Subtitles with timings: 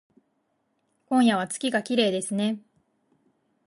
[1.05, 2.59] 今夜は月がきれいですね